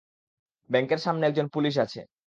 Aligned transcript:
ব্যাংকের 0.69 0.97
সামনে 0.97 1.23
একজন 1.27 1.47
পুলিশ 1.47 1.75
আছে। 1.77 2.01